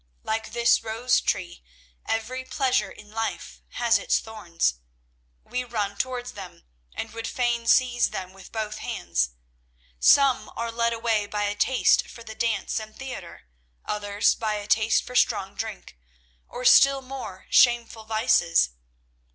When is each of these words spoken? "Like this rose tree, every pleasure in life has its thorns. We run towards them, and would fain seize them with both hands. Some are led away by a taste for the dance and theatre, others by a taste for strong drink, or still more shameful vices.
"Like 0.23 0.51
this 0.53 0.81
rose 0.81 1.21
tree, 1.21 1.61
every 2.07 2.43
pleasure 2.43 2.89
in 2.89 3.11
life 3.11 3.61
has 3.73 3.99
its 3.99 4.17
thorns. 4.17 4.79
We 5.43 5.63
run 5.63 5.95
towards 5.95 6.31
them, 6.31 6.63
and 6.95 7.11
would 7.13 7.27
fain 7.27 7.67
seize 7.67 8.09
them 8.09 8.33
with 8.33 8.51
both 8.51 8.79
hands. 8.79 9.29
Some 9.99 10.51
are 10.55 10.71
led 10.71 10.91
away 10.91 11.27
by 11.27 11.43
a 11.43 11.53
taste 11.55 12.07
for 12.07 12.23
the 12.23 12.33
dance 12.33 12.79
and 12.79 12.97
theatre, 12.97 13.43
others 13.85 14.33
by 14.33 14.55
a 14.55 14.65
taste 14.65 15.03
for 15.03 15.13
strong 15.15 15.53
drink, 15.53 15.99
or 16.49 16.65
still 16.65 17.03
more 17.03 17.45
shameful 17.51 18.05
vices. 18.05 18.71